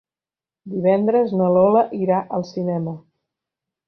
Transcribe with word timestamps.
Divendres 0.75 1.35
na 1.41 1.49
Lola 1.57 1.83
irà 2.05 2.21
al 2.39 2.47
cinema. 2.53 2.95